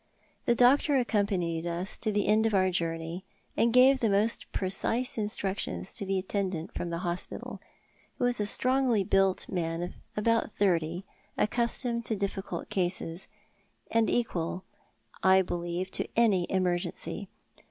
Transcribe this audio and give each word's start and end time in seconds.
"The 0.47 0.55
doctor 0.55 0.97
accompanied 0.97 1.67
us 1.67 1.95
to 1.99 2.11
the 2.11 2.25
end 2.25 2.47
of 2.47 2.55
our 2.55 2.71
journey, 2.71 3.23
aud 3.55 3.71
gave 3.71 3.99
the 3.99 4.09
most 4.09 4.51
precise 4.51 5.15
instructions 5.15 5.93
to 5.93 6.07
the 6.07 6.17
attendant 6.17 6.73
from 6.73 6.89
the 6.89 6.97
hospital, 7.05 7.59
who 8.17 8.25
is 8.25 8.41
a 8.41 8.47
strongly 8.47 9.03
built 9.03 9.47
man 9.47 9.83
of 9.83 9.93
about 10.17 10.55
thirty, 10.55 11.05
accustomed 11.37 12.03
to 12.05 12.15
difficult 12.15 12.67
cases, 12.71 13.27
and 13.91 14.09
equal, 14.09 14.63
I 15.21 15.43
believe, 15.43 15.91
to 15.91 16.07
any 16.17 16.47
emergency. 16.49 17.29